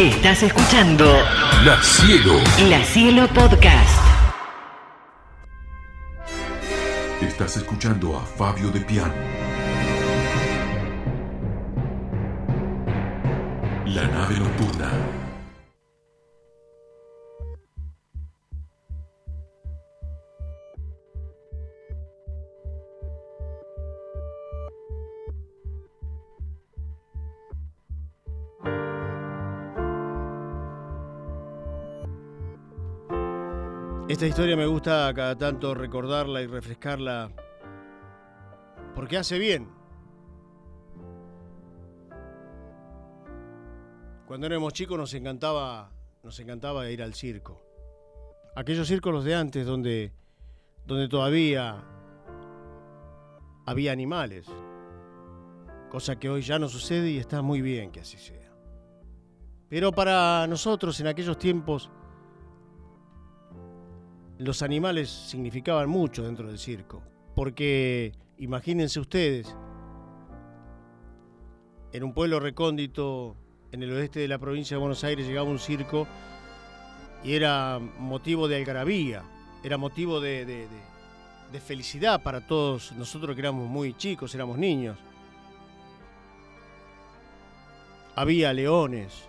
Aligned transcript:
Estás 0.00 0.42
escuchando 0.42 1.04
La 1.62 1.78
Cielo. 1.82 2.32
La 2.70 2.82
Cielo 2.82 3.28
Podcast. 3.34 4.00
Estás 7.20 7.58
escuchando 7.58 8.16
a 8.16 8.24
Fabio 8.24 8.70
de 8.70 8.80
Piano. 8.80 9.12
La 13.84 14.08
nave 14.08 14.38
nocturna. 14.38 14.90
Esta 34.10 34.26
historia 34.26 34.56
me 34.56 34.66
gusta 34.66 35.14
cada 35.14 35.38
tanto 35.38 35.72
recordarla 35.72 36.42
y 36.42 36.48
refrescarla 36.48 37.30
porque 38.92 39.16
hace 39.16 39.38
bien. 39.38 39.68
Cuando 44.26 44.48
éramos 44.48 44.72
chicos 44.72 44.98
nos 44.98 45.14
encantaba, 45.14 45.92
nos 46.24 46.40
encantaba 46.40 46.90
ir 46.90 47.04
al 47.04 47.14
circo. 47.14 47.64
Aquellos 48.56 48.88
circos 48.88 49.12
los 49.12 49.22
de 49.22 49.36
antes 49.36 49.64
donde, 49.64 50.12
donde 50.86 51.08
todavía 51.08 51.84
había 53.64 53.92
animales. 53.92 54.48
Cosa 55.88 56.18
que 56.18 56.28
hoy 56.28 56.42
ya 56.42 56.58
no 56.58 56.68
sucede 56.68 57.12
y 57.12 57.18
está 57.18 57.42
muy 57.42 57.60
bien 57.60 57.92
que 57.92 58.00
así 58.00 58.18
sea. 58.18 58.52
Pero 59.68 59.92
para 59.92 60.48
nosotros 60.48 60.98
en 60.98 61.06
aquellos 61.06 61.38
tiempos 61.38 61.92
los 64.40 64.62
animales 64.62 65.10
significaban 65.10 65.88
mucho 65.90 66.22
dentro 66.24 66.48
del 66.48 66.58
circo, 66.58 67.02
porque 67.34 68.12
imagínense 68.38 68.98
ustedes, 68.98 69.54
en 71.92 72.04
un 72.04 72.14
pueblo 72.14 72.40
recóndito 72.40 73.36
en 73.70 73.82
el 73.82 73.92
oeste 73.92 74.20
de 74.20 74.28
la 74.28 74.38
provincia 74.38 74.76
de 74.76 74.80
Buenos 74.80 75.04
Aires 75.04 75.26
llegaba 75.26 75.48
un 75.48 75.58
circo 75.58 76.06
y 77.22 77.34
era 77.34 77.78
motivo 77.98 78.48
de 78.48 78.56
algarabía, 78.56 79.22
era 79.62 79.76
motivo 79.76 80.20
de, 80.20 80.66
felicidad 81.66 82.22
para 82.22 82.46
todos 82.46 82.92
nosotros 82.92 83.34
que 83.34 83.42
éramos 83.42 83.68
muy 83.68 83.92
chicos, 83.92 84.34
éramos 84.34 84.56
niños. 84.56 84.96
Había 88.14 88.54
leones, 88.54 89.28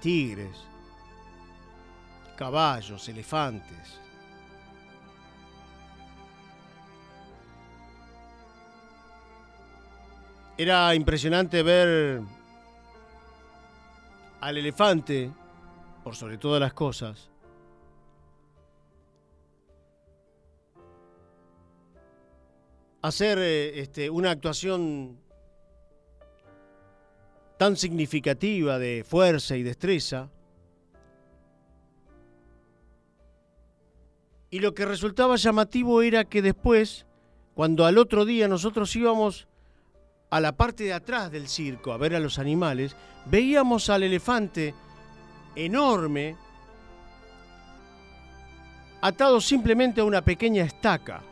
tigres, 0.00 0.54
caballos, 2.36 3.08
elefantes. 3.08 4.04
Era 10.56 10.94
impresionante 10.94 11.64
ver 11.64 12.22
al 14.40 14.56
elefante, 14.56 15.30
por 16.04 16.14
sobre 16.14 16.38
todas 16.38 16.60
las 16.60 16.72
cosas, 16.72 17.28
hacer 23.02 23.38
eh, 23.38 23.80
este, 23.80 24.08
una 24.08 24.30
actuación 24.30 25.18
tan 27.58 27.76
significativa 27.76 28.78
de 28.78 29.04
fuerza 29.06 29.56
y 29.56 29.62
destreza. 29.62 30.30
Y 34.50 34.60
lo 34.60 34.72
que 34.72 34.86
resultaba 34.86 35.34
llamativo 35.34 36.00
era 36.00 36.24
que 36.24 36.42
después, 36.42 37.06
cuando 37.54 37.86
al 37.86 37.98
otro 37.98 38.24
día 38.24 38.46
nosotros 38.46 38.94
íbamos 38.94 39.48
a 40.34 40.40
la 40.40 40.50
parte 40.50 40.82
de 40.82 40.92
atrás 40.92 41.30
del 41.30 41.46
circo 41.46 41.92
a 41.92 41.96
ver 41.96 42.12
a 42.16 42.18
los 42.18 42.40
animales, 42.40 42.96
veíamos 43.26 43.88
al 43.88 44.02
elefante 44.02 44.74
enorme 45.54 46.36
atado 49.00 49.40
simplemente 49.40 50.00
a 50.00 50.04
una 50.04 50.22
pequeña 50.22 50.64
estaca. 50.64 51.22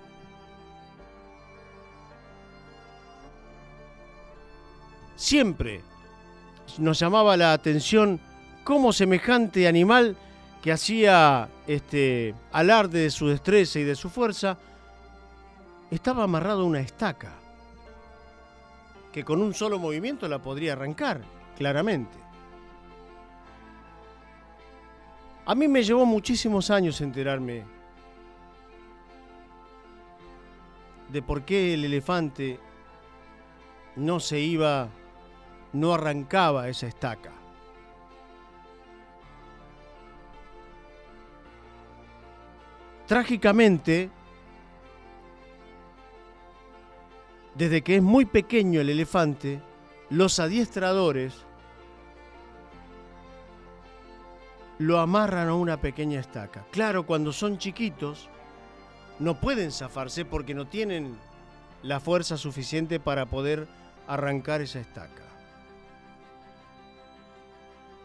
Siempre 5.16 5.82
nos 6.78 7.00
llamaba 7.00 7.36
la 7.36 7.54
atención 7.54 8.20
cómo 8.62 8.92
semejante 8.92 9.66
animal 9.66 10.16
que 10.62 10.70
hacía 10.70 11.48
este 11.66 12.36
alarde 12.52 13.00
de 13.00 13.10
su 13.10 13.26
destreza 13.26 13.80
y 13.80 13.82
de 13.82 13.96
su 13.96 14.08
fuerza 14.08 14.58
estaba 15.90 16.22
amarrado 16.22 16.60
a 16.60 16.66
una 16.66 16.78
estaca 16.78 17.41
que 19.12 19.24
con 19.24 19.42
un 19.42 19.52
solo 19.52 19.78
movimiento 19.78 20.26
la 20.26 20.40
podría 20.40 20.72
arrancar, 20.72 21.20
claramente. 21.56 22.18
A 25.44 25.54
mí 25.54 25.68
me 25.68 25.82
llevó 25.82 26.06
muchísimos 26.06 26.70
años 26.70 27.00
enterarme 27.00 27.64
de 31.10 31.20
por 31.20 31.44
qué 31.44 31.74
el 31.74 31.84
elefante 31.84 32.58
no 33.96 34.18
se 34.18 34.40
iba, 34.40 34.88
no 35.74 35.92
arrancaba 35.92 36.68
esa 36.68 36.86
estaca. 36.86 37.32
Trágicamente, 43.06 44.10
desde 47.54 47.82
que 47.82 47.96
es 47.96 48.02
muy 48.02 48.24
pequeño 48.24 48.80
el 48.80 48.90
elefante, 48.90 49.60
los 50.10 50.38
adiestradores 50.38 51.34
lo 54.78 54.98
amarran 54.98 55.48
a 55.48 55.54
una 55.54 55.80
pequeña 55.80 56.20
estaca. 56.20 56.64
Claro, 56.70 57.06
cuando 57.06 57.32
son 57.32 57.58
chiquitos, 57.58 58.28
no 59.18 59.38
pueden 59.38 59.70
zafarse 59.70 60.24
porque 60.24 60.54
no 60.54 60.66
tienen 60.66 61.16
la 61.82 62.00
fuerza 62.00 62.36
suficiente 62.36 62.98
para 62.98 63.26
poder 63.26 63.68
arrancar 64.06 64.60
esa 64.60 64.80
estaca. 64.80 65.22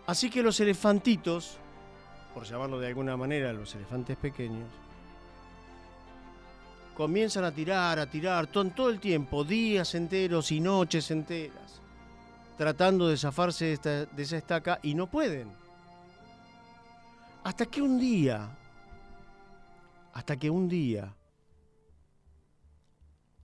Así 0.05 0.29
que 0.29 0.43
los 0.43 0.59
elefantitos, 0.59 1.57
por 2.33 2.43
llamarlo 2.45 2.79
de 2.79 2.87
alguna 2.87 3.17
manera 3.17 3.51
los 3.53 3.75
elefantes 3.75 4.15
pequeños, 4.17 4.69
comienzan 6.97 7.43
a 7.45 7.51
tirar, 7.51 7.99
a 7.99 8.09
tirar, 8.09 8.47
todo, 8.47 8.89
el 8.89 8.99
tiempo, 8.99 9.43
días 9.43 9.93
enteros 9.93 10.51
y 10.51 10.59
noches 10.59 11.11
enteras, 11.11 11.79
tratando 12.57 13.07
de 13.07 13.15
zafarse 13.17 13.65
de, 13.65 13.73
esta- 13.73 14.05
de 14.07 14.23
esa 14.23 14.37
estaca 14.37 14.79
y 14.81 14.95
no 14.95 15.05
pueden. 15.05 15.47
Hasta 17.43 17.67
que 17.67 17.83
un 17.83 17.99
día, 17.99 18.49
hasta 20.11 20.35
que 20.37 20.49
un 20.49 20.67
día, 20.67 21.13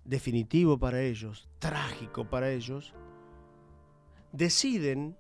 definitivo 0.03 0.79
para 0.79 0.99
ellos, 1.03 1.47
trágico 1.59 2.25
para 2.25 2.49
ellos, 2.49 2.91
deciden 4.31 5.15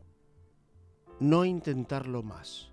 no 1.19 1.45
intentarlo 1.45 2.23
más. 2.23 2.71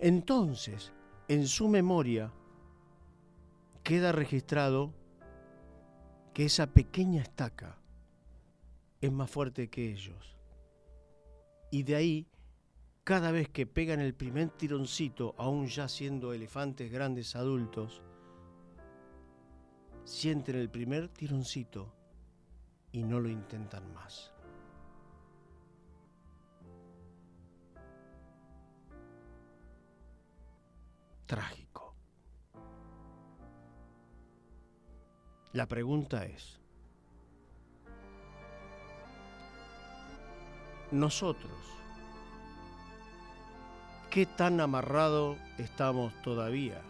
Entonces, 0.00 0.92
en 1.28 1.46
su 1.46 1.68
memoria, 1.68 2.32
queda 3.86 4.10
registrado 4.10 4.92
que 6.34 6.46
esa 6.46 6.66
pequeña 6.66 7.22
estaca 7.22 7.78
es 9.00 9.12
más 9.12 9.30
fuerte 9.30 9.70
que 9.70 9.92
ellos. 9.92 10.36
Y 11.70 11.84
de 11.84 11.94
ahí, 11.94 12.26
cada 13.04 13.30
vez 13.30 13.48
que 13.48 13.64
pegan 13.64 14.00
el 14.00 14.12
primer 14.12 14.50
tironcito, 14.50 15.36
aún 15.38 15.68
ya 15.68 15.86
siendo 15.86 16.32
elefantes 16.32 16.90
grandes 16.90 17.36
adultos, 17.36 18.02
sienten 20.02 20.56
el 20.56 20.68
primer 20.68 21.06
tironcito 21.06 21.94
y 22.90 23.04
no 23.04 23.20
lo 23.20 23.28
intentan 23.28 23.94
más. 23.94 24.32
Trágico. 31.26 31.85
La 35.56 35.64
pregunta 35.64 36.26
es, 36.26 36.60
nosotros, 40.90 41.50
¿qué 44.10 44.26
tan 44.26 44.60
amarrado 44.60 45.38
estamos 45.56 46.12
todavía? 46.20 46.82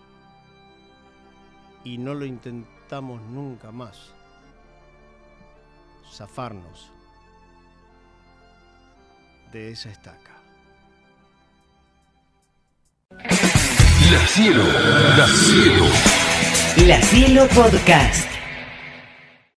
Y 1.84 1.98
no 1.98 2.14
lo 2.14 2.24
intentamos 2.24 3.22
nunca 3.22 3.70
más. 3.70 4.12
Zafarnos 6.12 6.90
de 9.52 9.70
esa 9.70 9.90
estaca. 9.90 10.42
La 13.10 14.26
Cielo, 14.26 14.64
La 15.16 15.28
Cielo. 15.28 15.84
La 16.84 17.00
Cielo 17.00 17.46
Podcast. 17.54 18.35